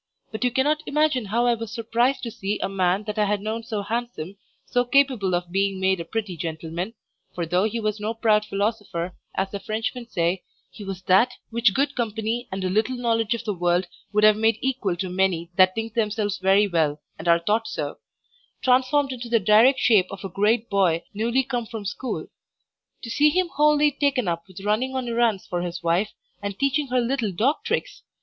But 0.31 0.43
you 0.43 0.49
cannot 0.49 0.81
imagine 0.87 1.25
how 1.25 1.45
I 1.45 1.53
was 1.53 1.71
surprised 1.71 2.23
to 2.23 2.31
see 2.31 2.57
a 2.57 2.67
man 2.67 3.03
that 3.03 3.19
I 3.19 3.25
had 3.25 3.39
known 3.39 3.61
so 3.61 3.83
handsome, 3.83 4.35
so 4.65 4.83
capable 4.83 5.35
of 5.35 5.51
being 5.51 5.79
made 5.79 5.99
a 5.99 6.05
pretty 6.05 6.35
gentleman 6.35 6.95
(for 7.35 7.45
though 7.45 7.65
he 7.65 7.79
was 7.79 7.99
no 7.99 8.15
proud 8.15 8.43
philosopher, 8.43 9.15
as 9.35 9.51
the 9.51 9.59
Frenchmen 9.59 10.09
say, 10.09 10.41
he 10.71 10.83
was 10.83 11.03
that 11.03 11.33
which 11.51 11.75
good 11.75 11.95
company 11.95 12.47
and 12.51 12.63
a 12.63 12.67
little 12.71 12.97
knowledge 12.97 13.35
of 13.35 13.43
the 13.43 13.53
world 13.53 13.85
would 14.11 14.23
have 14.23 14.35
made 14.35 14.57
equal 14.61 14.95
to 14.95 15.07
many 15.07 15.51
that 15.55 15.75
think 15.75 15.93
themselves 15.93 16.39
very 16.39 16.67
well, 16.67 16.99
and 17.19 17.27
are 17.27 17.37
thought 17.37 17.67
so), 17.67 17.97
transformed 18.63 19.11
into 19.11 19.29
the 19.29 19.39
direct 19.39 19.79
shape 19.79 20.07
of 20.09 20.23
a 20.23 20.29
great 20.29 20.67
boy 20.67 21.03
newly 21.13 21.43
come 21.43 21.67
from 21.67 21.85
school. 21.85 22.25
To 23.03 23.09
see 23.11 23.29
him 23.29 23.49
wholly 23.49 23.91
taken 23.91 24.27
up 24.27 24.47
with 24.47 24.65
running 24.65 24.95
on 24.95 25.07
errands 25.07 25.45
for 25.45 25.61
his 25.61 25.83
wife, 25.83 26.09
and 26.41 26.57
teaching 26.57 26.87
her 26.87 26.99
little 27.01 27.31
dog 27.31 27.57
tricks! 27.63 28.01